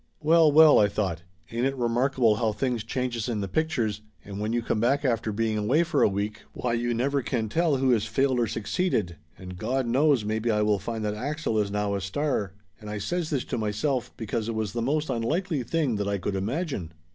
Well, 0.19 0.51
well, 0.51 0.79
I 0.79 0.87
thought, 0.87 1.21
ain't 1.51 1.67
it 1.67 1.75
remarkable 1.77 2.37
how 2.37 2.53
things 2.53 2.83
changes 2.83 3.29
in 3.29 3.39
the 3.41 3.47
pictures 3.47 4.01
and 4.25 4.39
when 4.39 4.51
you 4.51 4.63
come 4.63 4.79
back 4.79 5.05
after 5.05 5.31
being 5.31 5.59
away 5.59 5.83
for 5.83 6.01
a 6.01 6.09
week, 6.09 6.41
why, 6.53 6.73
you 6.73 6.95
never 6.95 7.21
can 7.21 7.49
tell 7.49 7.77
who 7.77 7.91
has 7.91 8.07
failed 8.07 8.39
or 8.39 8.47
succeeded, 8.47 9.17
and 9.37 9.59
Gawd 9.59 9.85
knows 9.85 10.25
maybe 10.25 10.49
I 10.49 10.63
will 10.63 10.79
find 10.79 11.05
that 11.05 11.13
A'xel 11.13 11.59
is 11.61 11.69
now 11.69 11.93
a 11.93 12.01
star, 12.01 12.55
and 12.79 12.89
I 12.89 12.97
says 12.97 13.29
this 13.29 13.45
to 13.45 13.59
myself 13.59 14.11
because 14.17 14.49
it 14.49 14.55
was 14.55 14.73
the 14.73 14.81
most 14.81 15.11
unlikely 15.11 15.61
thing 15.61 15.97
that 15.97 16.07
I 16.07 16.17
could 16.17 16.33
imagine. 16.35 16.93